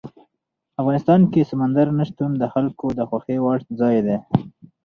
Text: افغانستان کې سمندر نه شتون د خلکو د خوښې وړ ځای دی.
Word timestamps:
افغانستان 0.81 1.21
کې 1.31 1.49
سمندر 1.51 1.87
نه 1.97 2.03
شتون 2.09 2.31
د 2.37 2.43
خلکو 2.53 2.85
د 2.97 2.99
خوښې 3.09 3.37
وړ 3.41 3.59
ځای 3.79 3.97
دی. 4.07 4.17